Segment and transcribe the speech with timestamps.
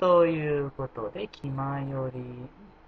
[0.00, 2.22] ということで、気まより、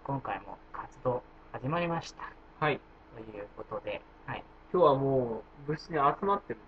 [0.03, 1.22] 今回も活動
[1.53, 2.32] 始まりました。
[2.58, 2.80] はい。
[3.14, 4.42] ということで、はい。
[4.72, 6.62] 今日はもう、部室に集まってるん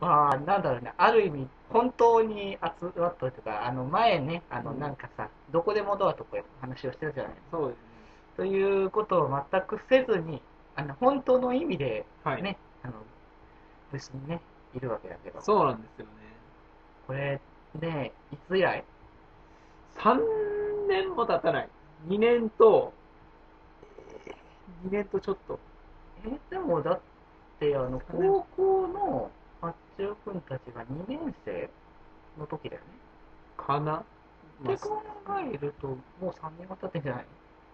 [0.00, 7.48] まあ、なんだろうね、ある意味、本当に集まったというか、あの、前ね、あの、うんなんかさ、どこでもドアとか話をしてるじゃないだよね。
[7.52, 7.84] そうですね。
[8.38, 10.42] ということを全くせずに、
[10.74, 12.42] あの、本当の意味で、はい。
[12.42, 12.94] ね、あの、
[13.92, 14.40] 部室にね、
[14.74, 16.10] いるわけだけど、そうなんですよね。
[17.06, 17.40] これ、
[17.78, 18.82] ね、いつ以来
[19.98, 20.20] 3
[20.88, 21.68] 年も経たない。
[22.08, 22.92] 2年と、
[24.86, 25.58] 2年とちょっと。
[26.24, 27.00] え、でもだっ
[27.58, 29.30] て、あの、高校の
[29.60, 31.68] 八中君たちが2年生
[32.38, 32.88] の時だよね。
[33.56, 34.04] かな、
[34.60, 35.02] まあ、って考
[35.52, 37.24] えると、もう3年は経ってんじゃない？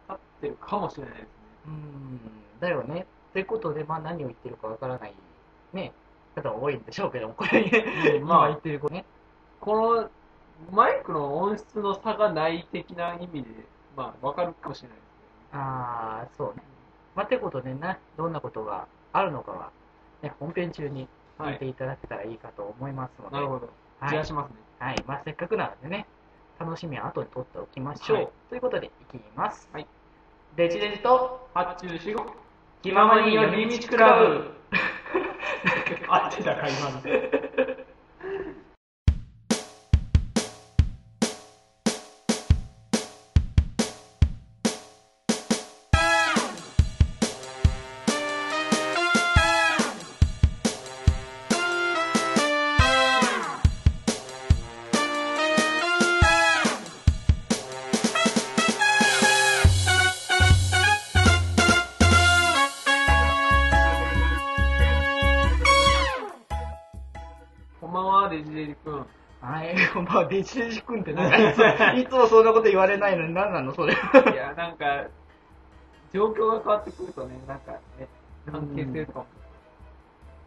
[0.09, 1.29] 経ってるかもしれないですね。
[1.67, 2.21] うーん、
[2.61, 3.07] だよね。
[3.31, 5.15] ってことで、まあ何を言ってるかわからない、
[5.73, 5.93] ね、
[6.35, 7.61] 方が多いんでしょうけども、これ、
[8.19, 9.05] うんまあ今言ってることね。
[9.61, 10.11] この、
[10.71, 13.49] マイクの音質の差がない的な意味で、
[13.97, 15.07] まあ、わかるかもしれないです
[15.53, 16.63] ああ、そうね。
[17.15, 19.71] まあ、ってことでね、どんなことがあるのかは、
[20.23, 21.67] ね、本編中に聞いて。
[21.67, 23.69] いただけたらいいかと思いますので、なるほど。
[24.01, 24.57] はいじゃあしますね。
[24.79, 25.05] はい。
[25.07, 26.07] まあ、せっかくなのでね、
[26.59, 28.17] 楽しみは後に取っておきましょう。
[28.17, 29.69] はいということで、いきます。
[29.73, 29.87] はい。
[30.57, 32.27] デジデジと、発注四五。
[32.83, 34.55] 気ままに寄り道クラブ。
[36.09, 37.01] 合ってたか、今の。
[70.45, 73.95] まあ、デジデジ君ってなんか、 いつもそんなこと言われないのに何なのそれ。
[73.95, 73.97] い
[74.37, 75.05] や、なんか、
[76.13, 78.09] 状況が変わってくるとね、なんかね、
[78.51, 79.27] 関係性とかも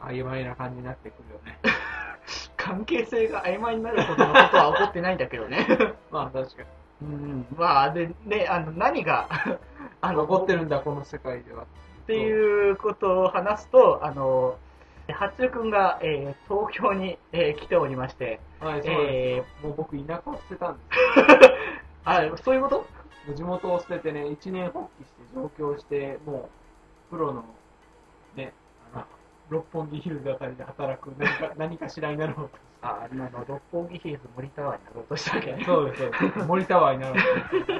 [0.02, 1.59] 曖昧な感じになってくるよね。
[2.56, 5.68] 関係性が曖昧になるほどのことは起こってないんだけどね。
[6.12, 6.63] まあ、確か
[7.02, 7.46] うん。
[7.56, 9.28] まあ、で、ね、あの、何が、
[10.02, 10.18] あに。
[10.18, 11.63] の、起こってるんだ、この世界では。
[11.63, 11.66] っ
[12.07, 14.57] ていうことを話すと、あの、
[15.13, 19.69] 八中君が、えー東京に、えー来ておりまして、はい、そうえですよ。
[19.69, 20.79] もう僕、田舎を捨てたんで
[22.06, 22.85] あ、そういうこと？
[23.35, 26.50] 地元を捨ててね、一年発起して上京して、も
[27.09, 27.44] う、プロの、
[28.35, 28.53] ね、
[28.94, 29.06] あの、
[29.50, 32.57] 六本木ヒルズあたりで働く何か、 何かしらになろうと。
[32.81, 35.63] あ、あの、六本木ヒルズ森タワーになろうとしたわけね。
[35.66, 36.47] そうです、そうです。
[36.47, 37.74] 森タワーになろうと。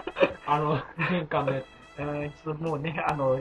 [0.52, 0.80] あの、
[1.12, 1.66] 年間のやつ。
[2.00, 3.40] うん、ちょっともうね、あの、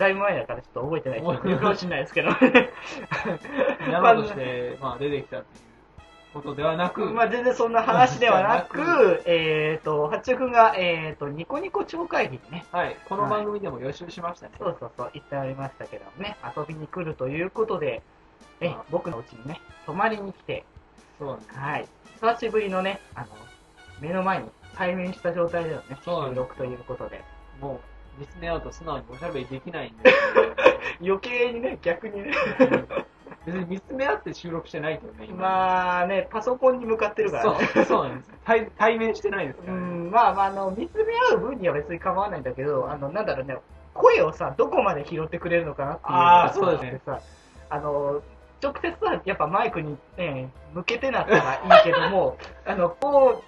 [0.00, 1.50] だいぶ前だからちょっと覚えてない人もい。
[1.50, 2.30] るかもしれないですけど。
[2.30, 14.52] やろうとして、まあ、出てきたっていうことではなく、まあ、全然そんな話ではなく えっ、と、八中君が、えっ、と、ニコニコ超会議にね、はい、この番組でも予習しましたね。
[14.58, 18.00] そうそうそう、言っておりましたけどね、遊びに来るということで、
[18.62, 18.82] えあ。
[18.88, 20.64] 僕のうちにね、泊まりに来て、
[21.18, 21.38] そう。
[21.54, 23.26] はい、久しぶりのね、あの、
[24.00, 27.22] 目の前に対面した状態でのね、収録ということで、
[27.60, 27.89] もう、
[28.20, 30.12] 見つめ合うと素直におしゃべりできないんで、
[31.02, 32.32] 余計にね、逆にね、
[33.46, 35.38] 別に見つめ合って収録してないけどね、今。
[35.40, 37.66] まあね、パソコンに向かってるからね。
[37.72, 38.30] そう、そうなんです。
[38.44, 39.82] 対対面してないですうからね。
[39.82, 43.56] ん、まあまあ、あの、見つめ合う分には別に構わないんだけど、あの、なんだろうね、
[43.94, 47.20] 声をさ、どこまで拾ってくれるのかなっていうあーそうですねさ、
[47.70, 48.20] あの、
[48.62, 52.36] 直接さ、やっぱマイクに、ね、向けてなったらいいけども、
[52.66, 53.42] あの、こ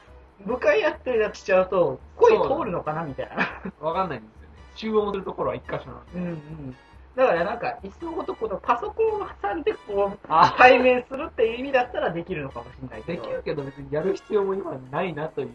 [0.47, 3.87] う、向かい合ってやっちゃうと、声通るのかなみたいな。
[3.87, 4.42] わかんないんです。
[4.75, 6.13] 集音するところは一箇所なんで。
[6.15, 6.77] うんうん。
[7.15, 13.23] だからなんか、いっそのことこのパソコンを挟んで、こう、あ対面するっていう意味だったらできるのかもしれないけど。
[13.23, 15.49] できるけど別にやる必要も今ないなという、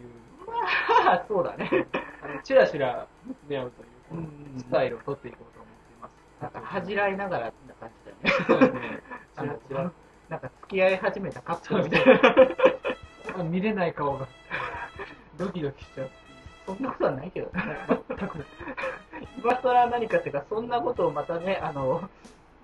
[0.46, 1.86] まあ、そうだね。
[2.22, 6.16] あのチラチラ見つめ合うという、スタイルを取っていこうと思っています。
[6.40, 7.90] なんか恥じらいながらな感
[8.22, 9.02] じだよね。
[9.34, 9.92] チラチラ。
[10.28, 13.40] なんか付き合い始めたカップルみたいな。
[13.40, 14.28] あ見れない顔が、
[15.36, 16.10] ドキドキしちゃう。
[16.66, 17.52] そんなことはないけどね。
[18.08, 18.46] 全くない。
[19.38, 22.08] 今更何かっていうか、そんなことをまたね、あの、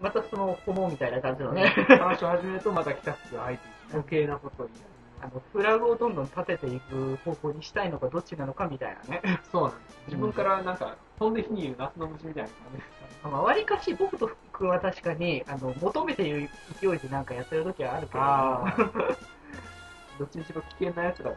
[0.01, 4.79] またその、ホモみたいな感じのね、話を始めるとまた北区が入ってきて、余計なことを言い
[5.21, 9.23] あの、フラグをどんどん立てていく方向にしたいのかどっちなのかみたいなね。
[9.51, 9.99] そうなんです。
[10.09, 13.33] 自分からなんか、飛んで火にいる夏の虫みたいな感じですかね。
[13.33, 18.75] まあ、割かし僕と君は確かに、あの、求めている勢いでなんかやってる時はあるけど、あ
[20.19, 21.37] どっちにしろ危険なやつだと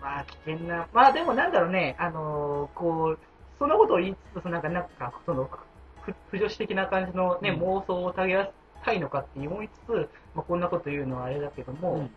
[0.00, 3.18] まあ危険な、まあでもなんだろうね、あのーこう、
[3.60, 5.48] そのことを言いつつ、なんか、なんか、その、
[6.00, 7.60] ふ不女子的な感じのね、うん。
[7.60, 8.50] 妄想をたげら
[8.82, 12.08] たいのかって思いつつ、まあ、こんなこと言うのはあれだけども、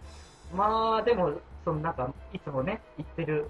[0.51, 0.57] うん。
[0.57, 1.34] まあ、でも、
[1.66, 3.50] そのなんか、いつもね、言ってる、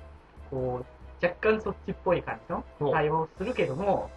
[0.49, 4.09] こう、若干そっちっぽい感じの対応をするけども。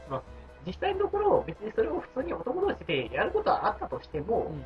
[0.67, 4.65] 実際のところ、別にそれを普通に男同士でやることはあったとしても、うん。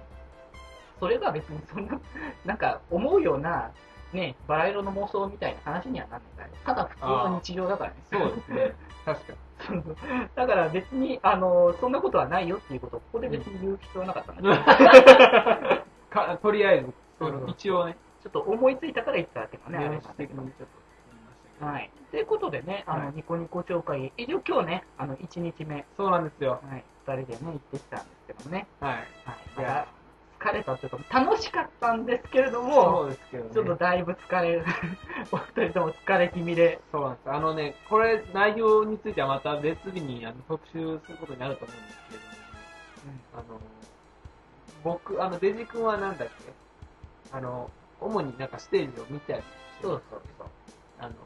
[1.00, 2.00] それが別にそんな、
[2.44, 3.72] なんか思うような、
[4.12, 7.96] ね、バラ色の妄想みたいな話にはならないただ普通の日常だからね。
[8.10, 8.74] そうですね。
[9.04, 9.38] 確かに。
[10.34, 16.92] だから別に、あの、そんなことはないよっていうことをここで別に言う必要はなかったんだけど、 かとりあえず、
[17.48, 19.98] 一応ね、ちょっと思いついたから言っただけどね、あれ電
[20.36, 20.64] なんだけ
[21.60, 21.66] ど。
[21.66, 21.90] はい。
[22.10, 26.60] ということでね、あの、はいニコニコ超会、一応今日ね、あの、1日目、そうなんですよ。
[26.68, 28.94] はい、二人でね、行ってきたんですけどもね、はい。
[29.54, 29.99] はい。
[30.40, 33.50] 疲れたというか、楽しかったんですけれどそも、うですけどね。
[33.54, 34.64] ちょっとだいぶ疲れる、
[35.32, 37.30] お二人とも疲れ気味で、そうなんです。
[37.30, 42.32] あのね、これ、内容についてはまた別日にあの特集することになると思うんですけれども、
[43.34, 43.60] あの、
[44.82, 46.52] 僕、あの、デジ君はなんだっけ？
[47.36, 47.70] あの、
[48.00, 49.42] 主になんかステージを見たり
[49.82, 50.48] そうそうそう。
[50.98, 51.16] あの、ね、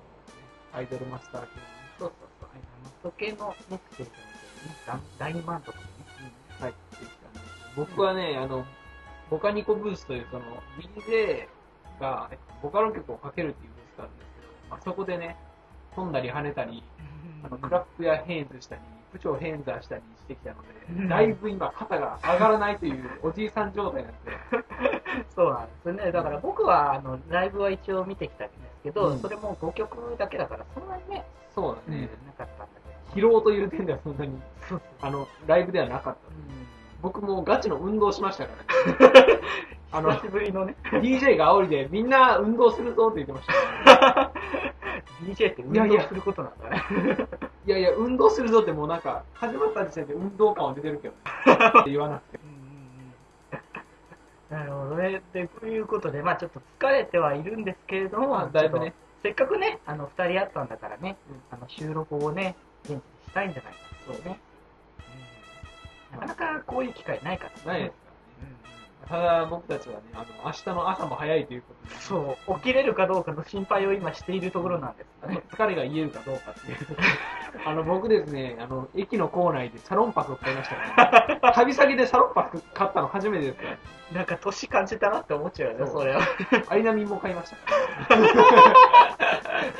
[0.75, 1.63] アイドルマスター系のね、
[2.01, 2.49] そうそうそう。
[2.53, 4.15] あの時計のね、ステージを
[4.65, 5.85] 見てね、大大満足でね。
[6.61, 7.41] 入ってきたんで
[7.77, 8.65] 僕はね、あの、
[9.31, 10.45] ボカニコブースというその
[10.79, 11.47] DJ
[12.01, 12.31] が
[12.63, 15.37] ボカロ曲をかけるっていうブースがあるんですけど、まあ、そこでね、
[15.95, 16.83] 飛んだり跳ねたり、
[17.43, 18.81] あのクラップやヘイズしたり、
[19.13, 20.57] 部長ヘンザーしたりしてきたの
[20.89, 24.19] うんで、だいぶ今肩が上がらないというおじいさん状態なんで、
[25.35, 26.13] そうなんですね。
[26.13, 31.25] だから僕は、あの、ライブは一応見てきたんですけど、うんそれも5曲だけだから、そんなにね、
[31.55, 32.67] そうだね、なかったんだ
[33.15, 34.33] 疲労という点ではそんなに、
[34.69, 34.81] けど。
[35.01, 36.19] あの、ライブではなかった。
[36.29, 36.44] う
[37.05, 38.53] 僕もガチの運動しましたか
[38.97, 39.41] らね。
[39.93, 43.47] あの久しぶりのね、DJ が煽りでみんな運動するぞって言ってまし
[43.85, 44.33] た。
[45.23, 47.29] DJ って運動することなんだね。
[47.67, 51.81] いやいや、運動するぞってもうなんか、始まった時点で運動感は出てるけどね。
[51.81, 52.41] って言わなくて。
[54.49, 55.23] なるほどね。
[55.35, 64.41] で、ということで、まあちょっと疲れてはいるんですけれども、まあだいぶねせっかくね、あの、二人あったんだからね、うんあの、収録をね、現地でしたいんじゃないかとね。
[66.21, 68.15] うんなかなかこういう機会ないからないですからね。
[69.09, 75.43] ただ僕たちはね、あの、明日の朝も早いということで、そう、起きれるかどうかの心配を今しているところなんですね。
[75.53, 76.79] 疲れが癒えるかどうかっていう。
[77.67, 83.77] あの、僕ですね、あの、駅の構内でサロンパスを買いましたから、ね、 旅先でサロンパス買ったの初めてですから、
[84.13, 86.21] なんか年感じたなって思っちゃうよね、それは。
[86.69, 88.15] アイナミンも買いましたか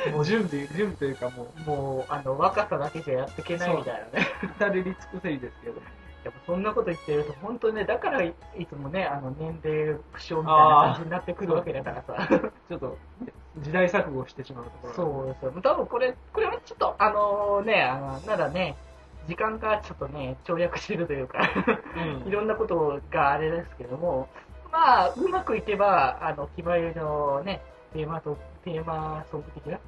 [0.05, 4.27] ら、 もう準備、準備というかもう、もう、あの、若さだけじゃやっていけないみたいなね。
[4.43, 5.81] 至れり尽くせりですけど、
[6.25, 12.27] やっぱそんなこと言ってると、本当にね、だからいいつもね、あの、年齢不詳みたいな感じになってくるわけだからさ。
[12.67, 14.89] ちょっと、ね時代錯誤してしまうところ。
[14.89, 15.61] がそうですよ。
[15.61, 18.75] 多分これ、これはちょっと、あのね、あの、まだね、
[19.27, 21.39] 時間がちょっとね、跳躍してるというか、
[21.95, 22.27] うん。
[22.27, 24.27] いろんなことがあれですけども、
[24.71, 27.61] まあ、うまくいけば、あの、決まりのね、
[27.93, 29.79] テーマと、テーマソング的な、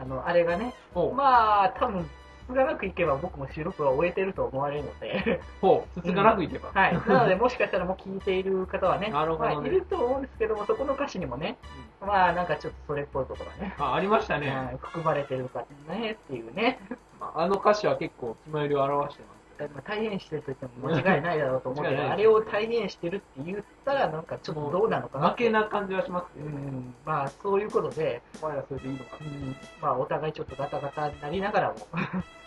[0.00, 0.72] あの、あれがね、
[1.14, 2.08] まあ、多分、
[2.52, 6.70] つがなくいけば僕も収録は終えてると思われるので、ほう、つつがなくいけば。
[6.72, 6.94] はい。
[7.08, 11.58] なので、もしかしたらもう聞いている方はね、なるほどねまあ、いると思うんですけども、そこの歌詞にもね、
[12.00, 14.50] まあ、なんかちょっとそれっぽいことがね、あ、ありましたね。
[14.50, 16.78] はい含まれてるかねっていうね、
[17.20, 19.42] まああの歌詞は結構気前よりを表してます。
[19.68, 26.56] まあ、体現してると言っても間違いないだろうと思うけど、あれを体現してるって言ったら、なんかちょっとどうなのかな負けな感じはしますけどね。
[26.56, 29.24] うん、まあ、そういうことで、お前らそれでいいのかう。
[29.24, 31.76] ん、まあ、お互いちょっとガタガタになりながらも、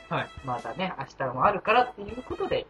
[0.10, 0.30] はい。
[0.46, 2.68] またね、明日もあるからっていうことで、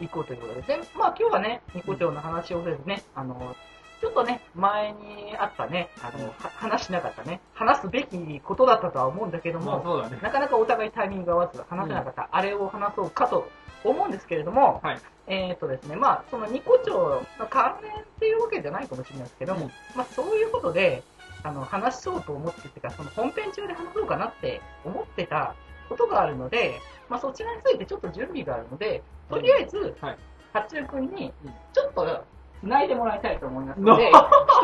[0.00, 0.62] 行こうということで。
[0.62, 3.56] で、まあ今日はね、ニコ町の話をですね、あの、
[4.00, 10.18] ちょっとね、前にあったね、あの、は話しなかったね、話すべきことだったとは思うんだけども、ね。
[10.22, 13.48] なかなかお互いタイミング合わず話せなかった、あれを話そうかと
[13.84, 14.98] 思うんですけれども、はい。
[15.28, 21.02] えっ、とですね、まあ、そのニコ町の関連っていうわけじゃないかもしれないですけども、うんまあそういうことで、
[21.42, 25.54] あの、話そうと思っててか、その本編中で話そうかなって思ってた
[25.88, 30.18] ことがあるので、まあそちらについてちょっと準備があるので、とりあえず、はい
[30.52, 32.24] 八中君にうん、ちょっと、
[32.60, 34.18] 繋いでもらいたいと思いますので、 の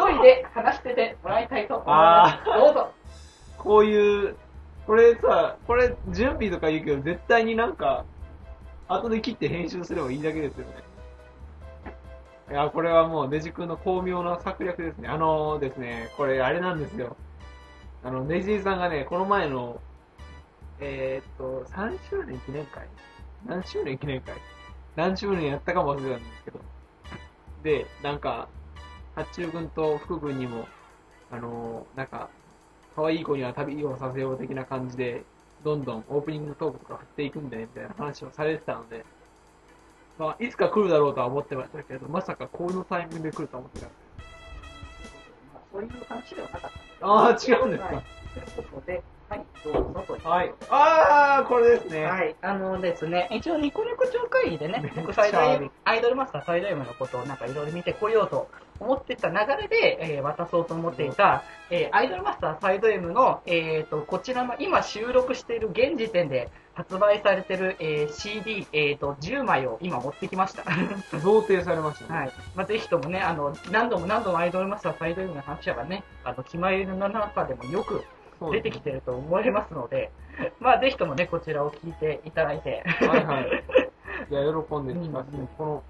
[0.08, 2.44] 一人で話しててもらいたいと思います。
[2.46, 2.90] どうぞ。
[3.58, 4.36] こういう、
[4.86, 8.04] これさ、これ準備とか言うけど、絶対になんか、
[8.88, 10.74] 後で切って編集すればいいだけですよね。
[12.50, 15.08] いや、これはもうデジ君の巧妙な策略ですね。
[15.08, 17.16] あのですね、これあれなんですよ。
[18.04, 19.80] あの、ネジーさんがね、この前の、
[20.84, 22.88] えーっと、3周年記念会？
[23.46, 24.34] 何周年記念会？
[24.96, 26.60] 何周年やったかも忘れたんですけど。
[27.62, 28.48] で、なんか、
[29.14, 30.66] 八中君と福君にも、
[31.30, 32.28] あのなんか、
[32.96, 35.22] 可愛い子には旅をさせよう的な感じで、
[35.64, 39.04] どんどんオープニングトークとか振っていくんだねみたいな話をされてたので、
[40.18, 43.96] まあ、いつか来るだろうとは思ってましたけど、まさかこのタイミングで来るとは思ってなかっ
[45.72, 46.78] そういう話ではなかった
[47.28, 47.94] んですああ、違うんですか。
[47.94, 48.04] はい。
[48.34, 50.54] ということで、はい、どうぞはい。
[50.68, 52.04] ああ、これですね。
[52.04, 70.64] はい、あのですね、一応ニコニコ超会議でね僕最大アイドルマスター最大ムのことをなんかいろいろ見てこようと思ってた流れで、えー渡そうと思っていた、えーアイドルマスターサイド M の、えー、と、こちらの今収録している現時点で発売されてる、えー CD、えー、と10枚を今持ってきました。
[71.20, 72.20] 贈呈されましたね。
[72.20, 72.32] はい。
[72.54, 78.04] まあ、ぜひともね、あの、何度も何度もアイドルマスターサイド M の話がね、あの、決まりの中でもよく
[78.50, 80.10] 出てきてると思われますので、
[80.60, 83.46] まあ、ぜひともね、こちらを聞いていただいて、はいはい。
[84.30, 85.82] いや、喜んで聞かせて、うんこの、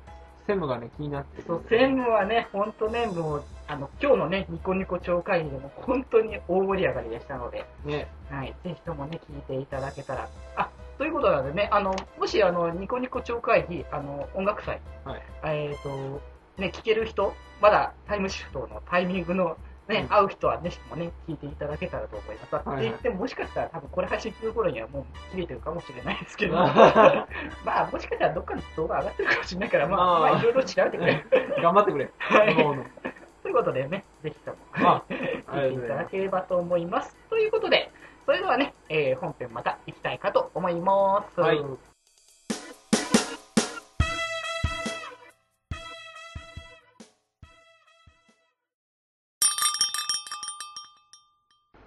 [0.47, 8.09] セムがね、気になってるそう、専務はね、本当ね、もう、あの、今日のね、ニコニコ超会議でも本当に大盛り上がりでしたので、ね。
[8.29, 10.29] はい、ぜひともね、聞いていただけたら。
[10.57, 10.69] あ、
[10.99, 15.23] ということなのでね、あの、もし、あの、ニコニコ超会議、あの、音楽祭、はい。
[15.45, 15.89] えっ、と、
[16.61, 19.57] ね、聞ける人、まだタイムシフトのタイミングの、
[19.93, 22.55] ね、うん会う人はね、もね、聞いていただけたらと思います。
[22.55, 27.25] はいはいって言っても、もしかしたら多分これ配信する頃にはもう切れてるかもしれないですけど、 ま
[27.65, 31.25] あ、もしかしたらどっかの動画上がってるかもしれないから、まあ、いろいろ調べてくれ。
[31.63, 32.11] 頑張ってくれ。
[32.19, 32.57] はい
[33.43, 37.17] ということでね、ぜひとも、あ 聞いていただければと思います。
[37.29, 37.91] ということで、
[38.25, 41.41] それではね、えー本編また行きたいかと思います。
[41.41, 41.92] はい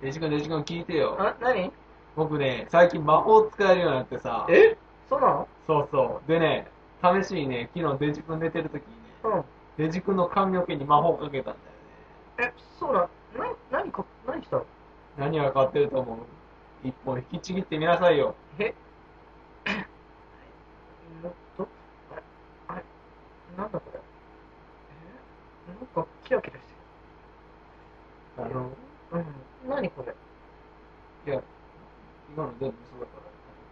[0.05, 1.17] デジ君、デジ君聞いてよ。
[1.19, 1.71] あ、何？
[2.15, 4.45] 僕ね、最近魔法使えるようになってさ。
[4.51, 4.77] え？
[5.09, 5.47] そうなの？
[5.65, 6.27] そうそう。
[6.31, 6.67] でね、
[7.01, 8.85] 試しにね、昨日デジ君寝てる時にね、
[9.23, 9.43] うん。
[9.83, 11.55] デジ君の髪の毛に魔法かけたん
[12.37, 12.53] だよね。
[12.55, 13.09] え、そうなの
[13.45, 14.65] な、何か、何したの？
[15.17, 16.17] 何が変わってると思う？
[16.87, 18.35] 一本引きちぎってみなさいよ。
[18.59, 18.75] え？
[21.23, 21.67] もっと？
[22.67, 22.83] あれ、
[23.57, 23.99] なんだこれ？
[25.71, 25.73] え？
[25.97, 26.65] なんかキラキラして
[28.37, 28.53] あの、る。
[29.13, 29.25] うん。
[29.67, 30.13] 何これ？
[31.31, 31.41] いや、
[32.35, 33.11] 今の全部そうだか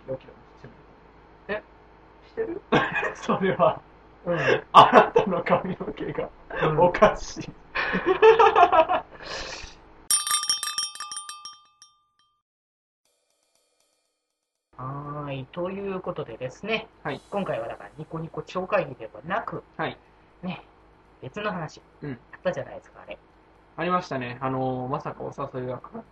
[0.09, 0.61] ら、キラキラし
[1.47, 1.63] てる。
[2.27, 2.61] してる？
[3.15, 3.81] それは、
[4.25, 4.63] うん。
[4.73, 6.29] あなたの髪の毛が
[6.63, 7.49] うんおかしい。
[14.77, 15.45] はーい。
[15.51, 19.97] ということでですね、はい今回はだからニコニコ超会議ではなく、はい。
[20.41, 20.61] ね、
[21.21, 23.17] 別の話、うんあったじゃないですか、あれ。
[23.75, 24.37] ありましたね。
[24.41, 26.03] あのー、まさかお誘いがかかっ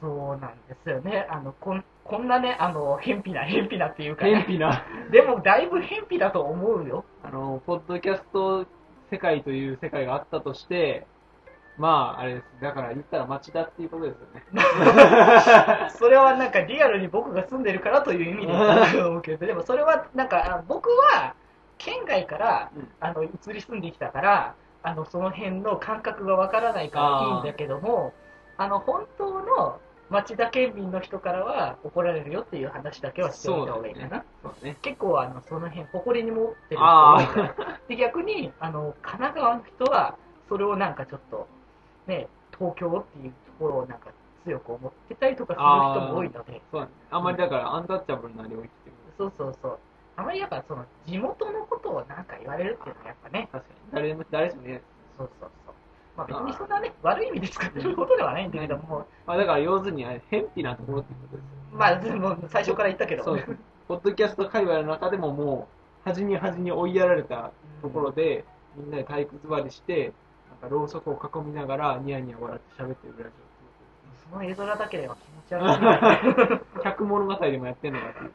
[0.00, 1.26] そうなんですよね。
[1.30, 4.22] あの、こん、こんなね、あの、偏僻な、偏僻なっていうた。
[4.22, 7.04] か、ね、偏僻な、 でもだいぶ偏僻だと思うよ。
[7.22, 8.66] あのー、ポッドキャスト
[9.10, 11.06] 世界という世界があったとして、
[11.78, 12.44] まあ、あれです。
[12.60, 14.42] だから言ったら町田っていうことですよね。
[15.90, 21.34] それはなんかリアルに僕が住んでるからという意味で思うけど、でもそれはなんか、あ僕は
[21.78, 28.12] 県外からうんあの移り住んできたから、あのその辺の感覚がわからないからいいんだけども、
[28.58, 34.24] あの本当の町田県民の人からは怒られるよっていう話だけはしておいた方がいいかな。
[34.42, 34.76] そうだね。
[34.82, 40.18] 結構あのその辺誇りに持ってる人あ多いからで逆にあの神奈川の人は
[40.50, 41.48] それをなんかちょっと
[42.06, 44.10] ね東京っていうところをなんか
[44.44, 45.64] 強く思ってたりとかする
[46.04, 46.60] 人も多いので。
[46.70, 46.92] そうだね。
[47.10, 49.78] あんまりだからアンタッチャブルな領域ってことそうそうそう
[50.16, 53.92] あまりやっぱその地元のことをなんか言われるっていうのはやっぱね確かに。
[53.92, 54.82] 誰でも、誰しもね。
[55.18, 55.74] そうそうそう
[56.16, 61.78] まあ別にそんなね悪い意味で使ってることではないんだけどもまあだから要するに、偏僻なところっていうことですよ。
[61.78, 63.50] まあでも最初から言ったけどそうです。
[63.86, 65.68] ポッドキャスト界隈の中でもも
[66.06, 67.52] う、端に端に追いやられた
[67.82, 68.44] ところで、
[68.76, 70.12] みんなで体育座りして、
[70.62, 73.30] なんかろうそくを囲みながら、ニヤニヤ笑って喋ってるラジ
[74.30, 76.88] その絵面だけでは気持ち悪いオっていうことです。
[76.88, 78.30] 100物語でもやってんのかっていう。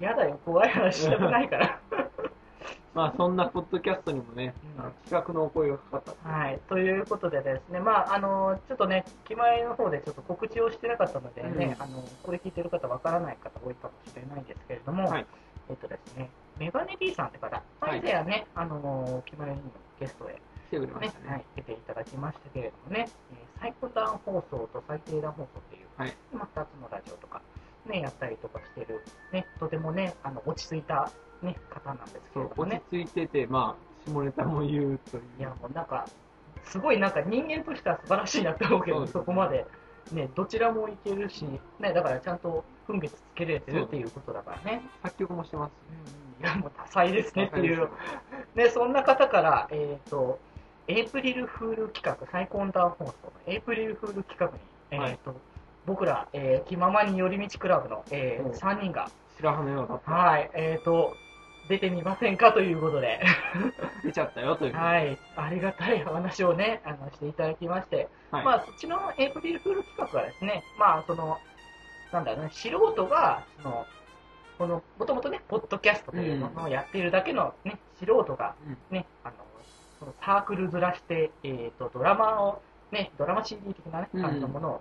[0.00, 1.80] 嫌だよ怖い話したくないから。
[2.94, 4.92] まあそんなポッドキャストにもね、うん。
[5.04, 6.28] 企画のお声がかかった。
[6.28, 11.82] はい、ということでですね、まあ、あの、ちょっとね、気前の方でちょっと告知をしてなかったのでね、うん。
[11.82, 15.26] あの、これ聞いてる方わからない方多いかもしれないんですけれども、はい。
[15.70, 17.90] えっとですね、メガネ D さんって方、はい。
[17.98, 20.38] 前ではね、あの、気前にもゲストへ、来
[20.80, 21.32] てまねしたね。
[21.32, 27.40] はい、出ていただきましたけれどもね、えー最高段放送と最低段放送っていう、はいまあ、2つのラジオとか、
[27.86, 29.02] ね、やったりとかしてる、
[29.32, 31.10] ね、とてもね、あの、落ち着いた、
[31.42, 33.76] ね、方なんですけれどもね落、ち着いてて、ま
[34.06, 35.22] あ、下ネタも言うという。
[35.38, 36.06] いや、もうなんか、
[36.64, 39.66] すごいなんか人間としては素晴らしいなって思うけど、そこまで、
[40.12, 44.82] ね、どちらもいけるし、ね、だからちゃんと分別つけれてるっていうことだからね。
[45.02, 45.74] 作曲もしてますし
[46.40, 47.88] うんいや、もう多彩ですねっていう。
[48.54, 50.38] ね、そんな方から、えっ、と、
[50.86, 53.12] エイプリルフール企画、最高ダウン放送の
[53.46, 54.52] エイプリルフール企画に、
[54.90, 55.34] えっ、はいと、
[55.86, 60.10] 僕ら、えー気ままに寄り道クラブの、えうん3人が、白羽のようだった。
[60.10, 61.14] はい、えっ、と、
[61.68, 63.20] 出てみませんかということで。
[64.04, 64.76] 出ちゃったよという。
[64.76, 65.18] はい。
[65.36, 68.08] ありがたい話をね、あの、していただきまして。
[68.30, 68.44] はい。
[68.44, 71.38] まあ、そっちのエイプリルフール企画はですね、まあ、その、
[72.12, 73.86] なんだろうね、素人が、その、
[74.58, 79.36] この、もともとね、ポッドキャストというのをやっているだけのね、素人がうんね、あの、
[80.04, 84.80] そのサークルずらして、えっ、と、ドラマを、ね、ドラマ CD 的なね、うん感じのものを、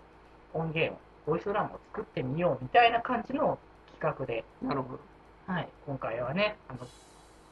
[0.53, 3.57] 音源を、ボイスドラマを作ってみようみたいな感じの
[3.99, 4.99] 企画で、なるほど。
[5.47, 6.79] はい、今回はね、あの、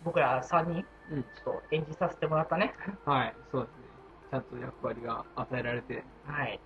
[0.03, 2.73] 僕ら3人、うんちょっと演じさせてもらったね、
[3.05, 3.83] はい、そうですね。
[4.31, 6.03] ちゃんと役割が与えられて。
[6.25, 6.59] はい。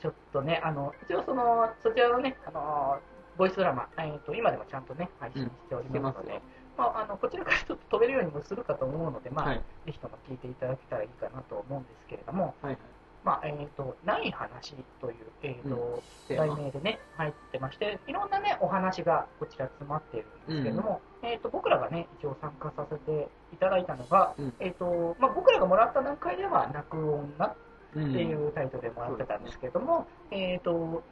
[0.00, 2.98] ちょっとね、あの、一応その、そちらのね、あの、
[3.36, 6.40] ボイスドラマ、えー、と今でもちゃんとね、配信しておりますので、うん
[6.80, 9.56] まあ、あの、こちらからちょっと飛べるようにもするかと思うので、まあ、はい。
[9.84, 12.78] ぜひとも聞いていただけたらいいかなと思うんですけれども、はい。
[13.22, 16.56] まあ、えっ、と、ない話という、えっ、と、テーマ。
[16.56, 27.54] 題名でね、入ってまして、いろんなね、お話がこちら詰まっているんですけれども、えっ、と、僕らがね、一応参加させていただいたのが、うんえっ、と、まあ、僕らがもらった段階では、泣く女っ
[27.92, 31.02] ていうタイトルでもらってたんですけれども、えっ、と、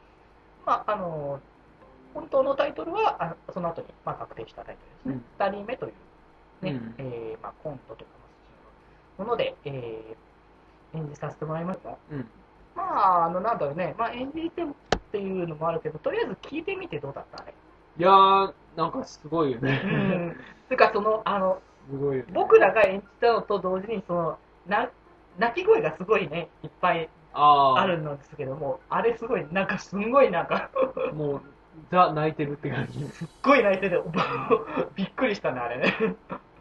[0.64, 1.40] まあ、あの、
[2.20, 5.18] 本当のタイトルは、あその後に、まあ、確定したタイトルですね。
[5.38, 5.92] 二、人目という、
[6.64, 8.26] ね、うんえーまあ、コントとか、ま
[9.18, 10.16] あ、もので、えー
[10.94, 11.98] 演じさせてもらいました。
[12.10, 12.28] うん。
[12.74, 14.66] まあ、あの、なんだろうね、まあ、演じてっ
[15.12, 17.54] ていうのもあるけど、とりあえず聞いてみてどうだったあれ。
[17.98, 19.82] いやー、なんかすごいようね。
[20.28, 20.36] ん。
[20.68, 22.34] てか、その、あの、すごいよね。
[22.34, 24.90] 僕らが演じたのと同時に、その、な、
[25.38, 30.70] 泣き声がすごいね、いっぱいあるんですけども、あれすごい、なんかすんごいなんか、
[31.12, 31.42] もう、
[31.90, 33.06] ザ泣いてるって感じ。
[33.08, 34.00] すっごい泣いてて、
[34.94, 35.94] びっくりしたね、あれね。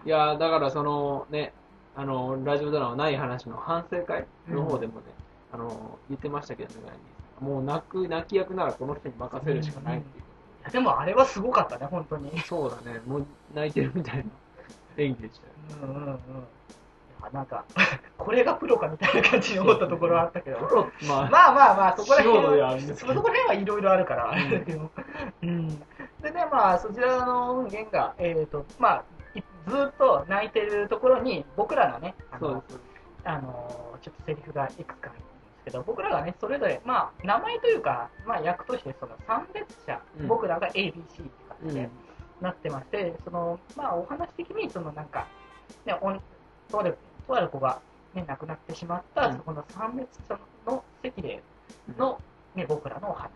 [0.06, 1.54] いやーだからそのね、
[1.96, 5.08] あの、ラジオドラマない話の反省会の方でもね、
[5.52, 6.94] あの、言ってましたけどね、
[7.40, 10.24] もう泣く、泣き役ならこの人に任せるしかないっていう。
[10.24, 10.24] い
[10.66, 12.40] やでもあれはすごかったね、本当に。
[12.42, 14.24] そうだね、もう泣いてるみたいな
[14.98, 15.82] 演技でしたよ。
[15.84, 16.20] うんうんうん。
[17.34, 17.66] なんか、
[18.18, 20.58] これがプロかみたいな感じに思ったところはあったけど。
[20.58, 24.90] プロまあ、まあまあまあ、そこら辺はそこら辺はいろいろあるから、うん
[25.44, 25.80] うん。
[26.22, 29.04] でね、まあ、そちらの音源が、えっ、と、まあ、
[29.36, 32.64] いずっと泣いてるところに、僕らのね、あの。
[33.28, 40.28] あのちょっとセリフがいくつか入ってるんですけど、僕らがね、それぞれ、まあ、名前というか、まあ、役として、その参列者、うん。
[40.28, 41.90] 僕らが ABC ってうん感じで
[42.40, 45.28] なってまして、その、まあ、お話的に、そのなんか、
[45.86, 46.22] ね、おん
[46.72, 47.82] とある、とある子が、
[48.14, 49.38] ね、亡くなってしまった、うん。
[49.38, 51.44] そこの参列者の席で
[51.98, 52.22] の、
[52.56, 53.30] ね、僕らのお話、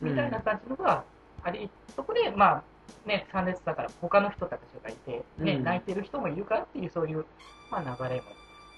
[0.00, 1.04] みたいな感じのが
[1.42, 2.62] あり、そこで、まあ、
[3.06, 5.64] ね、参列だから他の人たちがいて、ね、うん。
[5.64, 7.24] 泣いてる人もいるからっていう、そういう、
[7.70, 8.22] まあ、流れも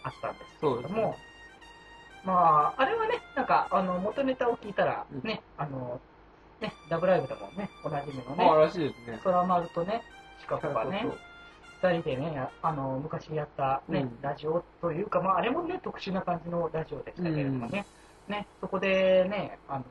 [0.05, 0.97] あったんですけそうですね。
[0.97, 1.16] れども、
[2.25, 5.23] まあ、あれはね、なんか、あの、元ネタを聞いたら、うん。
[5.23, 6.01] ね、あの、
[6.61, 9.21] ね、ラブライブでもね、おなじみのまあ、ね、らしいですね。
[9.23, 10.03] 空丸とね、
[10.40, 14.18] シカゴがねそう、二人でね、やあの、昔やったね、うん。
[14.21, 17.87] ラジオというか、まあ、あれもね、特殊な感じのラジオでしたけれどもね、
[18.29, 19.85] ね、そこでね、あの、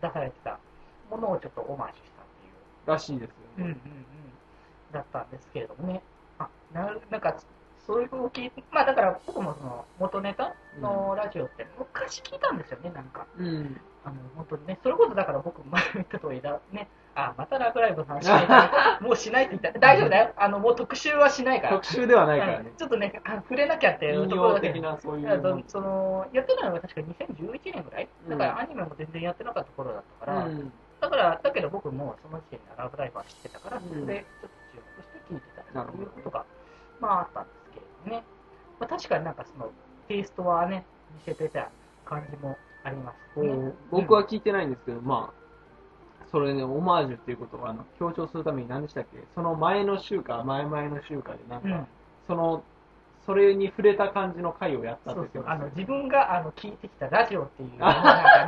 [0.00, 0.58] 出されてた
[1.10, 3.80] ものをちょっとオマージュしたっていうらしいですようんうんうんね。
[4.92, 6.02] だったんですけれどもね、
[6.38, 7.36] あななんか、
[7.86, 13.26] そういうのを聞いて、まあだから僕もその元ネタのラジオって昔聞いたんですよね、なんか。
[13.38, 13.80] うん。
[14.04, 19.78] あの、本当にね、それこそだから僕前言った通りだ、ね、あ、またラブライブの話しないから もうしないって言った。
[19.78, 20.32] 大丈夫だよ。
[20.36, 21.74] あの、もう特集はしないから。
[21.74, 22.76] 特集ではないからねうん。
[22.76, 25.64] ちょっとね、あ触れなきゃっていう引ところだけ用的なそういう。
[25.66, 30.72] その、やってたのが確か2011年ぐらいうんだからアニメも全然やってなかった頃だったから、うん
[31.04, 33.82] だから、だけど僕もその時点でラブライブは知ってたから、うん。
[33.82, 36.44] そこでちょっと注目して聞いてたということが、
[37.00, 38.24] まああったんですけれどね。
[38.80, 39.70] まあ確かになんかその、
[40.08, 41.70] テイストはね、見せてた
[42.04, 43.72] 感じもありますね。
[43.90, 45.44] 僕は聞いてないんですけど、まあ、
[46.30, 49.18] それね、オマージュっていうことは、あの強調するために何でしたっけ？
[49.34, 51.86] その前の週か、前々の週かで、なんか、うん、
[52.26, 52.64] その、
[53.26, 55.44] それに触れた感じの回をやったってそうそう。
[55.46, 58.46] あの、自分があの聞いてきたラジオっていうなんか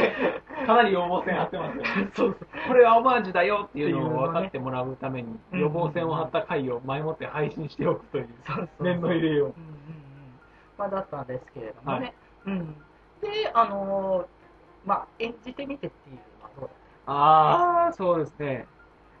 [0.00, 2.10] ね、かなり予防線張ってますよね。
[2.14, 2.46] そうそう。
[2.68, 8.28] これはオマージュだよっていうのを分かってもらうために、うん予防線を張った回を前もって配信しておくという、
[8.80, 9.48] 念の入れよう。
[9.48, 9.54] うんうんうん。
[10.78, 12.14] まあ、だったんですけれどもね。
[12.46, 12.74] うん。
[13.20, 14.26] で、あのー
[14.86, 16.64] まあ、演じてみてっていうのはどう？
[16.64, 16.70] だっ
[17.06, 18.66] ああ、そうですね。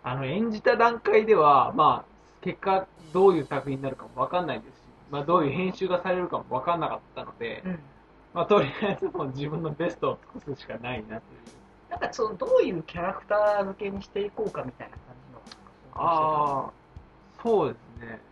[0.02, 4.83] あの、演じた段階では、まあ、結果、どういう作品になるかも分かんないですし、
[5.14, 7.94] まあ、どういう編集がされるかも分かんなかったので、たうん。
[8.32, 11.44] まあ、とりあえずもう自分のベストを尽くすしかないなという。
[11.88, 15.42] なんかそのどういうキャラクター付けにしていこうかみたいな感じの。
[15.92, 16.74] ああ、
[17.42, 18.22] そうですね。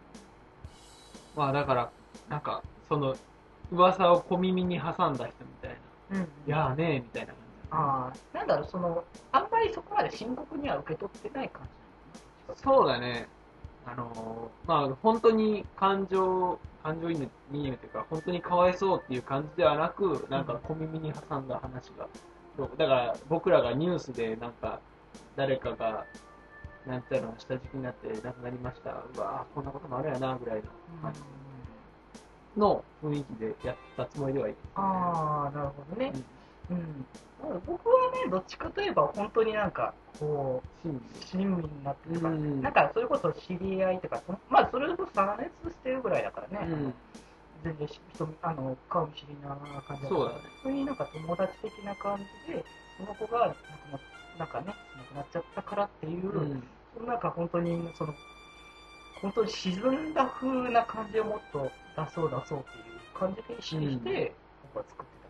[1.35, 1.93] まあ、だから、
[2.27, 3.19] なんか、その、
[3.71, 6.45] 噂を小耳に挟んだ人みたいな、うん。
[6.47, 7.63] いやーねーみたいな感じ。
[7.71, 11.73] ああ、なんだろう、その、あんまりそこまで深刻には受け取ってない感じ
[12.63, 13.31] そうだね。
[13.85, 22.09] あのーまあ、本当に感情、感情移入移入というか、本当にかわいそうっていう感じではなく、なんか小耳に挟んだ話が、
[22.77, 24.81] だから僕らがニュースでなんか、
[25.37, 26.07] 誰かが、
[26.87, 30.71] なんていうの、下敷きになって亡くなりました、うわぁ、こんなこともあるやな、ぐらいの
[31.03, 31.15] 感
[32.55, 34.59] じの雰囲気でやったつもりではいる。
[34.75, 36.13] ああ、なるほどね。
[36.15, 36.42] うん。
[37.67, 40.89] 僕はね、どっちかといえば、本当になんか、こう、
[41.21, 42.63] 真親身になってとか、うん。
[42.63, 46.95] なんかそれこそ知り合いとか、まあそれこそ3熱してるぐらいだからね、うん。
[47.65, 50.41] 全然し人あの顔見知りな感じだからそうだね。
[50.63, 52.65] 普通になんか友達的な感じで、
[52.97, 54.01] その子が亡くな
[54.39, 56.63] なんかね、亡くなっちゃったからっていう、うん。
[56.95, 58.15] そのなんか本当にその、
[59.21, 59.75] 本当に沈
[60.11, 65.22] んだ風な感じをもっと出そう出そうっていう感じで意識して、僕は作って。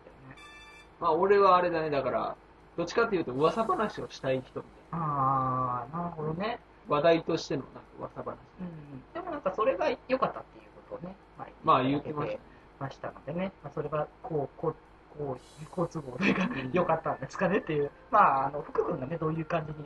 [0.99, 2.35] まあ、俺はあれだね、だから、
[2.77, 6.59] どっちかっていうと噂話をしたい人みたいああ、なるほどね。
[6.87, 6.95] な。
[6.95, 8.37] 話題としてのなんか噂話。
[8.61, 12.39] うん、でもなんかそれが良かったっていうことをね、まあ、まあ言ってましたね
[12.79, 14.75] ましたのでね、まあ、それがこう、こう、
[15.17, 19.85] こう、好都合というかうん、良かったんですかねっていう、まあ、あの、福君がね、どういう感じに、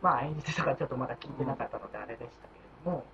[0.00, 3.04] まあ、演じてたかちょっとまだ聞いてなかったのであれでしたけれども、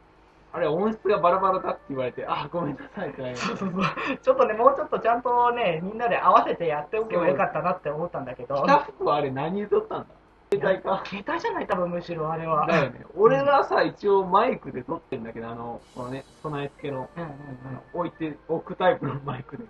[0.52, 3.30] あれ、音質がバラバラだって言われて、あ、ごめんなさいってな。
[3.30, 3.82] りそうそうそう、
[4.22, 10.06] ちょっとね、もうちょっとちゃんとね、みんなで合わせてやっておけばよかったなって思ったんだけど、北福はあれ何で撮ったんだ？
[10.52, 11.02] 携帯か。
[11.04, 12.66] 携帯じゃない、多分むしろあれは。
[12.66, 13.04] だよね。
[13.16, 17.30] 俺がさ、一応マイクで撮ってんだけど、あの、このね、備え付けの、うんうん
[17.92, 19.64] 置いておくタイプのマイクで。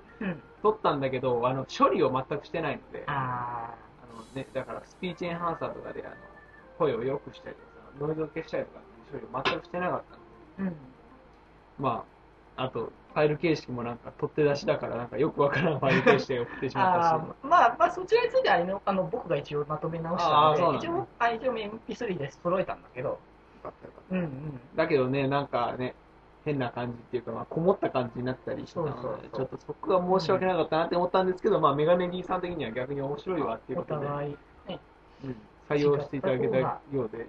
[0.63, 6.17] 撮ったんだけど、あの、処理を全くしてないので、ああのね、だからスピーチエンハンサーとかで、あの、
[6.79, 10.26] 声を良くしたりとか、ノイズを消したりとか処理を全くしてなかったの
[10.59, 10.77] うん。
[11.79, 12.05] ま
[12.57, 17.13] あ、あと、ファイル形式もなんか取って出しだから、なんかよくわからんファイル形式で送ってしまったし。
[17.13, 23.19] あ、ーまあ、まあ、そちらについてはあのあの僕が一応まとめ直したので、一応、あ一応 MP3 で揃えたんだけど、
[24.11, 24.61] うんうん。
[24.77, 25.95] ただけどね、なんかね、
[26.45, 29.31] 変な感じっていうか、まあ、こもった感じになったりしてたので、そうそうそう。
[29.31, 34.81] ちょっとそこが申し訳なかったなって思ったんですけど、まあ、メガネ D さん的には逆に面白いわっていうおことで、ね、
[35.25, 35.37] うん
[35.69, 37.27] 採用していただけたようで、うんうんうん。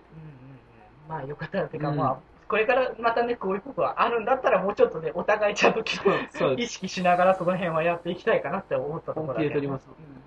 [1.10, 1.98] まあ、よかったらっていうか、うん。
[1.98, 5.84] まあ、これからまたね、こういうことがあるんだったら、もうちょっとね、お互いちゃんと
[6.58, 10.18] 意識しながらその辺はやっていきたいかなって思ったところだけど本気で取りますうんうんうん。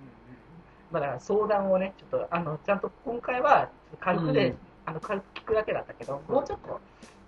[0.92, 6.80] まあ、だから相談をね、ちょっと、あの、ちゃんと今回は、軽くで、うんあの、軽く聞くだけだったけど、もうちょっと、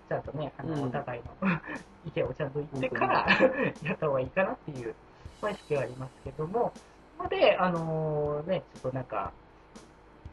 [0.09, 0.83] ちゃんとね、あの、うん。
[0.83, 1.59] お互いの
[2.05, 3.27] 意見をちゃんと言ってから、
[3.83, 4.93] やった方がいいかなっていう、
[5.41, 6.73] まあ、意識はありますけども、
[7.23, 9.31] ので、あのね、ちょっとなんか、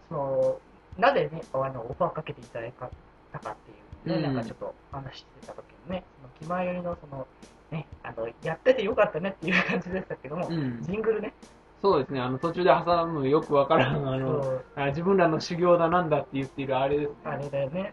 [0.09, 0.61] その、
[0.99, 7.27] なぜね、あの、オファーかけていただいたかっていうね、うんなんかちょっと話してた時のね、その、気前よりのその、
[7.71, 11.35] ね、あの、やっててよかったねっていう感じでしたけども、うんジングルね、
[11.83, 17.15] そうですね、あの、途中で挟むよくわからん、あの、そうあ自分らの修行だなんだって言っているあれですね。
[17.25, 17.93] あれだよね。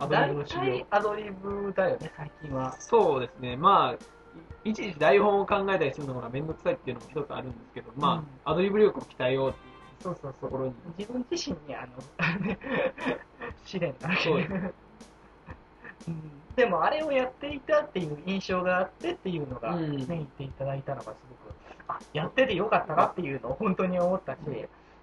[0.00, 0.86] アドリ大ブの修行体。
[0.90, 2.72] アドリブだよね、最近は。
[2.80, 4.04] そうですね、まあ、
[4.64, 10.50] いいちいち台本を考えたりするのがめんどくさいっていうのも一つあるんですけど、まあ、うんアドリブ力を鍛えようっていうそうそうそう。
[10.50, 10.74] ところに。
[10.98, 12.58] 自分自身に、あの、ね
[13.64, 14.74] 試練けそうですうん
[16.56, 20.06] でも、あれをやっていたっていう印象があってっていうのが、ね、うん。
[20.06, 21.54] 言っていただいたのがすごく、
[21.86, 24.38] あ、やっててよかったなっていうのを本当に思ったし、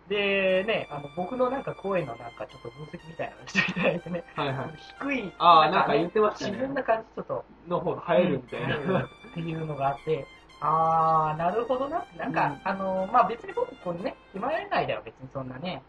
[0.09, 4.67] で、ね、あの、僕のなんか声のなんかちょっと分析みたいなのしていただいてね、はいはい。
[4.99, 6.51] 低い、あーなんか言ってましたね。
[6.51, 8.77] 自分な感じちょっと、の方が入るみたいな。
[8.77, 8.97] うん。
[8.97, 10.27] っていうのがあって、
[10.59, 12.61] あー、なるほどなって、なんか、うん。
[12.63, 15.81] あの、まあ別に僕、このね、暇やりないでは別にそんなね、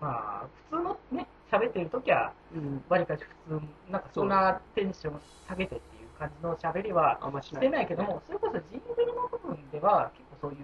[0.00, 2.84] まあ、普通のね、喋ってるときは、うん。
[2.88, 10.58] わりかし普通、なんかそんなテンション下げてっていう感じの喋りはしてないけども、それこそジングルの部分では、結構そういう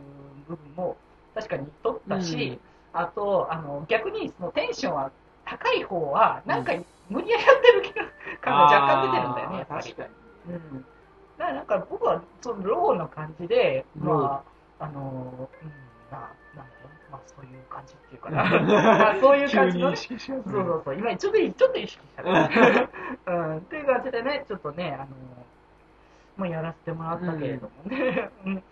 [0.48, 0.96] 部分も
[1.34, 2.58] 確かに取ったし、
[2.92, 5.10] あと、あの、逆にそのテンションは
[5.44, 6.72] 高い方は、なんか
[7.08, 8.04] 無理やりやってる気が
[8.40, 9.96] 感が若干出てるんだよね、やっぱりあー確。
[9.96, 10.08] か
[10.46, 10.54] に。
[10.54, 10.86] うん。
[11.36, 14.44] だからなんか僕は、そのローの感じで、ま
[14.78, 15.68] あ、あの、うん、
[16.10, 16.32] まあ、
[17.14, 18.44] まあそういう感じっていうかな。
[18.60, 19.96] まあそういう感じのね。
[19.96, 20.98] そうそうそう。
[20.98, 22.88] 今ちょっと、ちょっと意識したね。
[23.26, 23.56] うん。
[23.58, 25.06] っていう感じでね、ちょっとね、あの、
[26.36, 28.30] もうやらせてもらったけれどもね。
[28.44, 28.62] うん。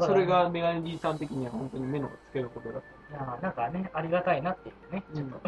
[0.00, 5.40] それがメガネ D さん的には本当に目の付けどころだっいやなんかね、ありがたいなっていうね、ちょっと、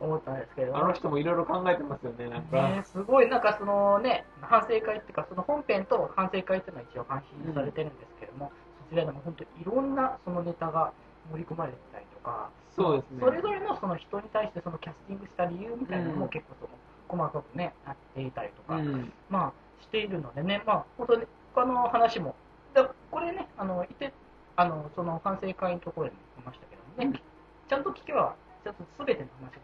[0.00, 0.78] 思ったんですけどた。
[0.78, 2.56] あの人もいろいろ考えてますよね、なんか。
[2.68, 10.92] ね、すごい、なんかそのね、反省会っていうか、その本編と反省会っていうのは一応配信されてるんですけども、そちらでも本当にいろんなそのネタが
[11.30, 16.74] 盛り込まれてたりとか、そうですねそれぞれのその人に対してそのキャスティングした理由みたいなのうんも結構その
[17.10, 19.12] 細かくね、なっていたりとか、うん。
[19.28, 22.36] まあ、しているのでね、まあ、本当に他の話も、
[22.72, 24.12] だこれね、あの、いて、
[24.54, 27.30] あの、その反省会のところでも言いましたけどもね、うん
[27.70, 29.62] ちゃんと聞けば、ちゃんと全ての話がね、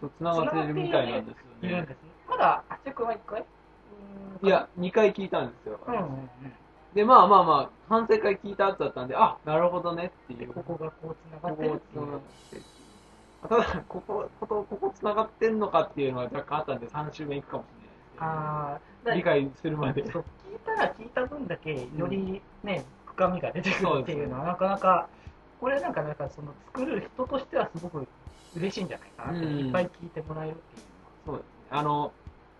[0.00, 1.94] そう繋がってるみたいなんですよねいるんで。
[1.94, 1.96] すね。
[2.28, 3.44] まだ、あっちくんは一回？
[4.42, 5.80] いや、2回聞いたんですよ。
[5.86, 6.30] うんうんうん。
[6.94, 10.52] で、まあまあまあ、反省会聞いた後だったんで、あ、なるほどねっていう。
[10.52, 12.20] ここがこう繋がこってるっていうこ繋がっ。
[12.50, 12.62] て
[13.48, 20.10] ただ、ここ、ここ、ここ繋がってんのかっていうのは若干あったんで、3週目行くかもしれないですああ、理解するまで。
[20.10, 25.08] そう聞いたら聞いた分だけ、よりね、深みが出てくるっていうのは、なかなか、
[25.60, 28.06] これなんか、なんかその作る人としてはすごく
[28.56, 30.86] 嬉しいんじゃないかなうんいっぱい聞いてもらえるっていう
[31.26, 31.50] そうですね。
[31.70, 32.12] あの、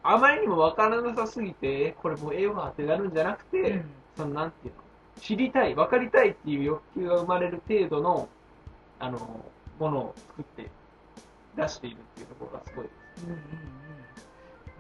[0.03, 3.85] あまりにも分からなさすぎて、えこれもうええわってなるんじゃなくて、のは。
[4.19, 4.81] そのなんていうの、
[5.21, 8.29] 知りたい、分かりたいっていう欲求が生まれる程度の、
[8.99, 9.45] あの、
[9.79, 10.69] ものを作って
[11.57, 13.25] 出しているっていうところがすごいです。
[13.25, 13.43] うんうんうん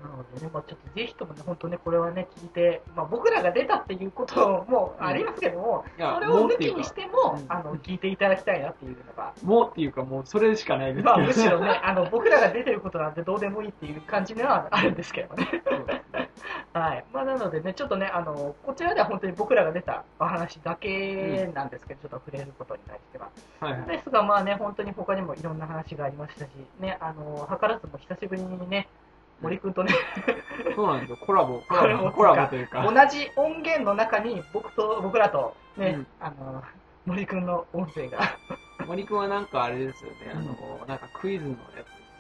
[0.03, 11.16] なのでね、まあ、ちょっとぜひともね、本当ね、これはね、聞いて、まあ、僕らが出たっていうこともありますけども、いやそれを抜きにしても、うんあの、聞いていただきたいなっていうのが、もうっていうかもうそれしかないですけど。
[11.16, 15.62] まあ、むしろね、あの、僕らが出てることなんてどうでもいいっていう感じではあるんですけどね。
[16.79, 17.05] はい。
[17.12, 23.31] まあ、なのでね、ちょっとね、あの、こちらでは本当に僕らが出たお話だけなんですけど、ちょっと触れることに対しては。
[23.61, 23.97] はいはい。
[23.97, 26.49] ですが、まあね、本当に他にもいろんな話がありましたし、
[26.81, 28.88] ね、あの、図らずも久しぶりにね、
[29.41, 29.95] 森くんとね、
[30.75, 31.19] そうなんですよ。
[31.25, 32.83] コラボ、 コラボ、コラボというか。
[32.83, 36.62] 同じ音源の中に僕と、僕らとね、うんあの、
[37.07, 38.19] 森くんの音声が、
[38.87, 40.17] 森くんはなんかあれですよね。
[40.33, 41.57] あの、なんかクイズのや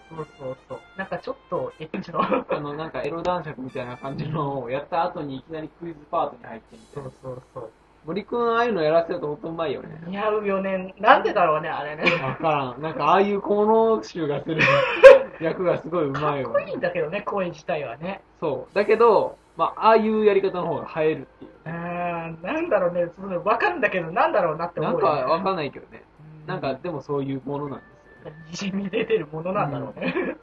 [0.08, 2.54] そうそうそう、なんかちょっとエッチの、つ。
[2.54, 7.12] あの、なんかエロ男爵みたいな感じのをやった後にいきなりクイズパートに入ってみてそう。
[7.22, 7.70] そうそう。
[8.06, 10.00] 森くんああいうのやらせると本当うまいよね。
[10.06, 10.94] 似合うよね。
[10.98, 12.04] なんでだろうね、あれね。
[12.22, 12.80] わからん。
[12.80, 14.62] なんかああいう小物集がする
[15.40, 16.70] 役がすごいうまいわかっこ。
[16.70, 18.22] いいんだけどね、声自体はね。
[18.40, 18.74] そう。
[18.74, 21.50] だけど、まあ、ああいうやり方の方が映えるっていう。
[21.66, 26.02] うーん、なんだろうね、そのわかるんだけど、なんだろうなって思なうんよね、かわかんないけどね。
[26.46, 27.97] うなんか、でもそういうものなんです
[28.28, 28.44] よね。
[28.50, 30.36] にじみ出てるものなんだろうね。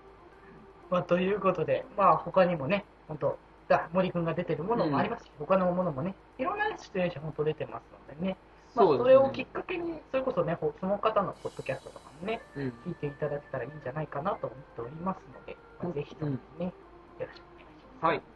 [0.90, 8.36] まあ、ということで、まあ、他にもね、本当だ森くんが出てるものもありますし、他のものもね、いろんな出演者本当出てますのでね、
[8.74, 12.62] まあ、それをきっかけに、それこそね、ほその方のポッドキャストとかもね、うん。
[12.86, 16.72] 聞いていただけたらいいんじゃないかなと思っておりますので、まあ、ぜひともね、よ
[17.20, 18.06] ろしくお願いします。
[18.06, 18.33] はい。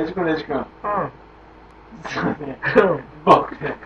[0.00, 0.56] レジ君、レジ君。
[0.56, 0.64] うん。
[2.02, 2.58] 実はね、
[3.24, 3.76] 僕ね、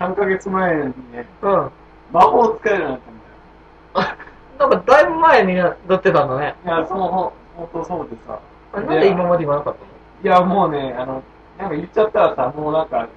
[0.00, 1.70] 3ヶ月前にね、うん。
[2.12, 3.14] 魔法を使えるようになったん
[3.94, 4.16] だよ。
[4.58, 6.56] なんかだいぶ前になってたんだね。
[6.64, 8.40] いや、その、ほ本当そうでさ。
[8.72, 9.86] あなんで今まで言わなかったの？
[10.24, 11.22] いや、もうね、あの、
[11.58, 13.08] なんか言っちゃったらさ、もうなんか、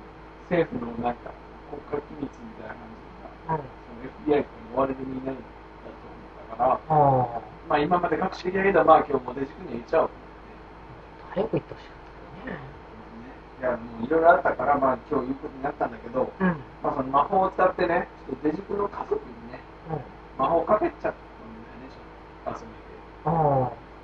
[0.49, 1.31] 政府のなんか、
[1.89, 2.75] 国家機密みたいな
[3.47, 3.63] 感じが、
[4.27, 5.43] その FBI と追われる身になるんだ
[5.81, 6.13] と思
[6.45, 7.69] ったから、うん。
[7.69, 10.24] まあ今まで隠してきたけど、まあ今日もデジ君に言っちゃおうと
[11.35, 11.95] 早く言ってほしかっ
[12.45, 12.57] たね。
[13.59, 16.47] いや、もういろいろあったから、まあ今日言うことになったんだけど、うん。
[16.81, 19.19] まあその魔法を使ってね、ちょっとデジ君の家族に
[19.51, 19.59] ね、
[20.39, 21.91] 魔法をかけちゃったんだよね、
[22.47, 22.95] 遊びで。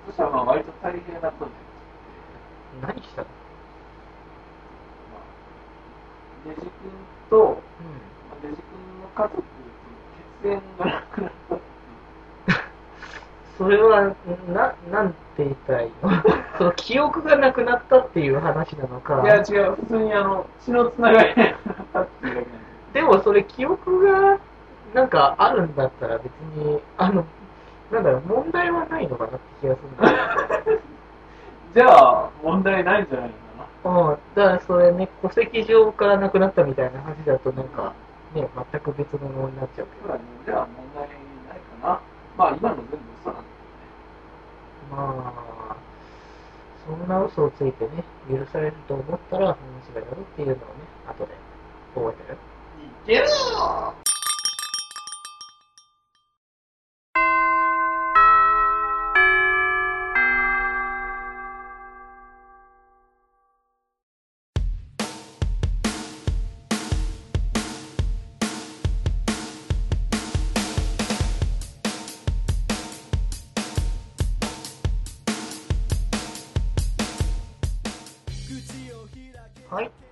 [0.08, 1.52] そしたらまあ割と大変なこと
[2.76, 3.00] になっちゃって。
[3.00, 3.28] 何したの？
[5.12, 6.72] まあ、デジ君
[7.30, 7.64] と、う
[8.42, 8.64] デジ君
[9.00, 9.44] の家族、
[10.44, 11.38] 血縁がなくなっていう。
[11.38, 11.41] ん。
[13.62, 14.16] それは、
[14.52, 16.10] な、なんて言ったらいいの？
[16.58, 19.22] その記憶がなくなったっていう話なのか。
[19.24, 22.46] いや違う、普通にあの、血のつながりがなくなったっていう
[22.94, 24.38] でもそれ記憶が
[24.96, 27.24] なんかあるんだったら別に、あの、
[27.92, 30.80] なんだろう、問題はないのかなって気がするんだけ
[31.80, 33.30] じゃあ、問題ないんじゃない
[33.84, 33.92] の？
[33.94, 34.10] かど。
[34.10, 34.18] うん。
[34.36, 37.94] だからそれね、戸籍上からなくなったみたいな話だとなんか、
[38.34, 40.18] ね、全く別のものになっちゃうけな。
[40.46, 42.00] じゃあ問題ないかな。
[42.38, 43.11] まあ今の全部。
[44.92, 45.34] ま
[45.70, 45.76] あ、
[46.86, 49.58] そんな嘘をついてね、許されると思ったら話
[49.96, 50.64] がやるっていうのをね、
[51.08, 51.32] 後で
[51.96, 52.38] 覚えてる。
[53.06, 54.11] いけろ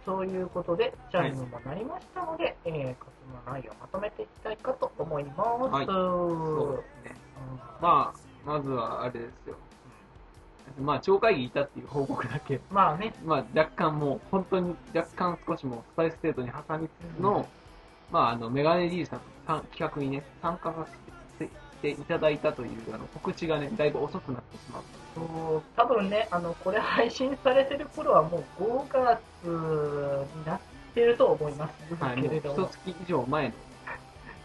[0.09, 3.11] ということで、チャイムもなりましたので、えー、活
[3.45, 5.39] 動内容をまとめていきたいかと思います。
[5.39, 7.21] はいそうですね。
[7.79, 9.55] まあ、まずはあれですよ。
[10.81, 12.59] まあ、超会議いたっていう報告だけ。
[12.71, 17.45] まあね、まあ、若干もう、本当に若干少しもうスパイステートに挟みつつの、うん
[18.11, 20.87] まあ、あの、メガネ D さんの企画にね、参加さ
[21.37, 21.47] せ
[21.81, 24.83] ていただいたという、あの、告知がね、だいぶ遅くなってしまう。
[25.27, 30.59] と、多分ね、あの、これ配信されてる頃はもう5月になっ
[30.93, 31.95] てると思います。
[32.03, 33.53] はい、もうけれども、一月以上前の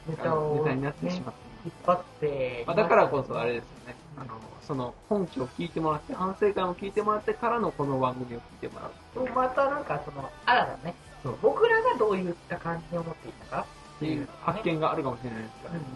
[0.08, 1.44] ネタを、ネタになってしねまって。
[1.64, 3.96] 引っ張っていまあ、ましただからこそあれですよね。
[4.18, 4.34] あの、
[4.66, 9.26] その本気を聞いてもらって、反省会を聞いてもらってからのこの番組を聞いてもらう。
[9.26, 10.94] とまたなんかその、新たなね。
[11.22, 15.86] そう、僕らがどういった感じに思っていたかっていう発見があるかもしれないですから、うんね。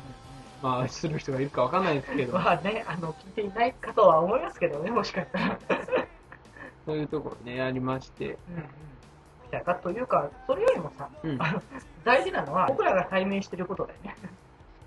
[0.62, 5.58] まあ、する人がいるかわかんないですけど、まあね、あの、聞いていないかとは思いますけどね、もしかしたら。
[6.86, 8.24] そういうところね、やりまして。
[8.24, 8.62] うんうん。
[9.44, 11.38] みたいかというか、それよりもさ、うん。
[12.04, 14.16] 大事なのは、僕らが対面してることだよね。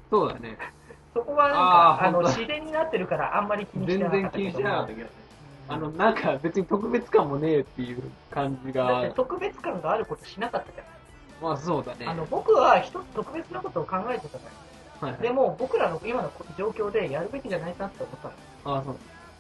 [0.10, 0.58] そうだね。
[1.14, 5.10] そこはなんあか、あの、自然になってるから、あんまり気にして全なかった然気にしてなかったけどね。
[5.16, 5.22] うん
[5.72, 10.92] あの、なんか別に特別感もねえっていう感じだってが、特別感があることしなかったじゃない。
[11.42, 12.06] まあそうだね。
[12.08, 14.50] あの、僕は一つ特別なことを考えてたのよ。
[15.02, 18.78] はいはいでも、僕らの今の状況でやるべきじゃないかなって思ったの。
[18.78, 18.96] ああ、そう。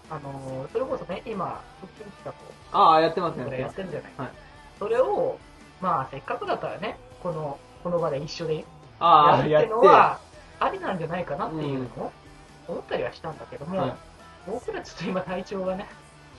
[0.09, 2.35] あの、それこそね、今、腹筋企
[2.73, 3.59] ああ、やってますね。
[3.59, 4.11] やってるじゃない。
[4.17, 4.29] はい
[4.79, 5.37] それを、
[5.79, 8.65] まあ、せっかくだったらね、この、この場で一緒で
[8.99, 9.71] ああ、やるって。
[9.71, 10.19] いうのは、
[10.59, 12.11] ありなんじゃないかなっていうのを
[12.67, 13.93] 思ったりはしたんだけども、はい
[14.47, 15.85] 僕らちょっと今体調がね、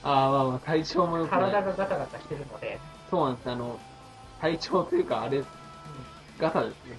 [0.03, 1.29] ああ、まあまあ、体調もよく。
[1.29, 2.77] 体がガタガタしてるので、
[3.09, 3.49] そうなんです。
[3.49, 3.79] あの、
[4.41, 5.45] 体調というか、あれ、うん
[6.37, 6.97] ガタですね。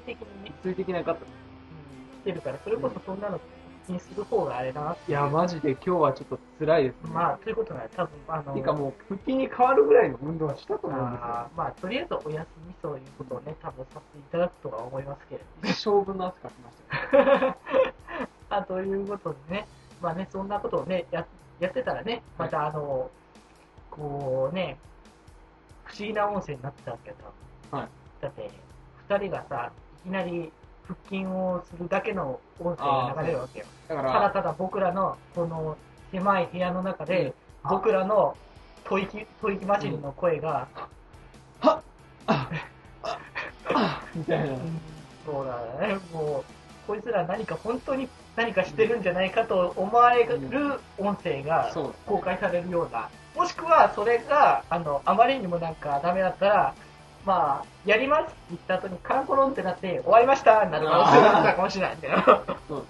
[0.00, 1.20] 的にね、物理的なガタ。
[1.20, 3.40] うん、してるから、それこそそんなの
[3.86, 7.10] 気にする方があれだなっていや、マジで今日はちょっと辛いですね。
[7.12, 11.26] まあ、ということなら多分、あの、ていうかもう、腹筋に変わるぐらいの運動はしたと思うんですよ。
[11.26, 15.72] あーまあ、とりあえずお休みそういうことをね、多分させていただくとは思いますけれども。
[15.72, 16.76] 一生分の汗かきまし
[17.10, 17.56] たね。
[18.50, 19.66] あということでね、
[20.00, 21.26] まあね、そんなことをね、や
[21.60, 23.10] やってたらね、またあの、
[23.90, 24.78] こうね、
[25.84, 27.16] 不思議な音声になってたわけど、
[27.76, 27.88] はい
[28.20, 28.50] だって、
[29.08, 29.70] 二人がさ、
[30.04, 30.52] いきなり
[30.86, 33.66] 腹筋をするだけの音声が流れるわけよ。
[33.88, 35.76] だかただら、ただ僕らの、この
[36.12, 37.10] 狭い部屋の中うん。
[37.10, 38.36] で、僕らの
[38.84, 40.68] 吐息、吐息混じりの声が、
[41.62, 41.80] あ
[42.26, 42.50] あ
[43.74, 44.56] あみたいな。
[45.24, 46.44] そうだね、もう、
[46.86, 51.72] こいつら何か本当に何かしてるんじゃないかと思われる音声が。
[52.06, 56.74] 公開されるような、もしくはそれが、あの、あまりにもなんかダメだったら、
[57.24, 62.22] まあ、やりますって言った後にカンコロンってなって、終わりましたになるかもしれないんだよ。
[62.68, 62.84] そう。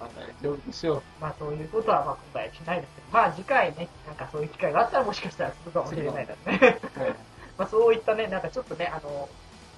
[0.00, 1.02] あ大丈夫でしょう。
[1.20, 6.78] まあそういうことはまあ今回しないですけど、まあ次回ね、なんかそういう機会があったらもしかしたらするかもしれないですね。
[6.94, 7.14] はい。
[7.56, 9.28] まあそういったね、なんかちょっとね、あの、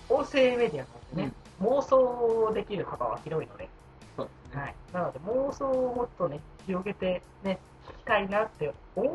[0.09, 3.69] 音声メディアなんでね、妄想できる幅は広いので、
[4.16, 4.62] そうですね。
[4.62, 4.75] はい。
[4.92, 9.11] なので妄想をもっとね、広げてね、聞きたいなって思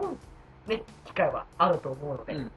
[0.68, 2.52] う、ね、機会はあると思うので、うん。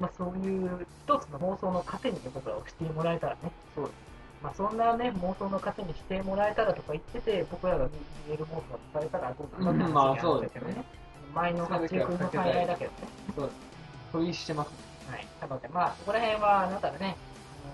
[0.00, 3.94] まあそういう一つの妄想の糧にね僕らをしてもらえたらね、そうです。
[4.42, 7.90] まあそんなね、妄想の糧にしてもらえたらとか言ってて、僕らが見
[8.32, 10.84] える妄想を伝えたらどうかなってうんまあそうですねね。
[11.34, 12.96] 前の八中君の最大だけどね。
[13.36, 13.56] そうです。
[14.12, 14.70] 問いしてます。
[15.10, 15.26] はい。
[15.40, 17.16] なのでまあそこら辺はあなたがね、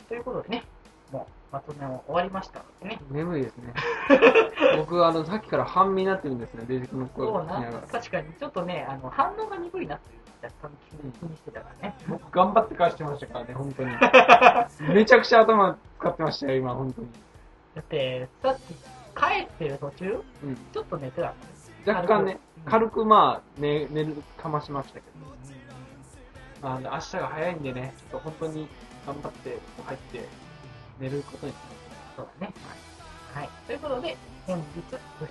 [0.08, 0.64] ということでね、
[1.12, 3.02] もうまとめも終わりましたのでね。
[3.10, 3.74] 眠いですね。
[4.78, 7.88] 僕、あの、さっきから半身になってるんですね、デジ君の声を聞きながら。
[7.88, 10.72] 確かにちょっとね、あの反応が鈍いなっていう若干
[11.22, 11.96] 気にしてたからね。
[12.08, 13.90] 僕、頑張って返してましたからね、本当に。
[14.94, 17.08] めちゃくちゃ頭使ってましたよ、今、本当に。
[17.76, 18.74] だって、さっき
[19.16, 20.56] 帰ってる途中、うん。
[20.74, 21.34] ちょっと寝てたの
[21.86, 25.28] 若干ね、軽くまあ、寝、寝るかましましたけど。
[26.62, 28.67] まあ、明日が早いんでね、ちょっと本当に
[29.08, 30.28] 頑張って入って
[31.00, 31.56] 寝ることにし
[32.18, 32.54] そうだね。
[33.34, 33.44] はい。
[33.46, 33.50] はい。
[33.66, 35.28] ということで、本日部室に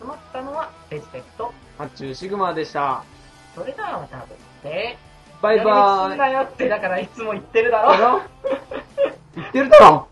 [0.00, 1.52] 集まったのは、レジペクト。
[1.76, 3.04] 発注シグマでした。
[3.54, 4.96] それではまた部室で、
[5.42, 5.68] バイバーイ。
[5.68, 7.90] やりすんなよって、だからいつも言ってるだろ。
[7.90, 8.22] だろ
[9.36, 10.08] 言ってるだろ